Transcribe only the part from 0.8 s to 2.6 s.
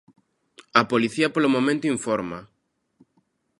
policía polo momento informa.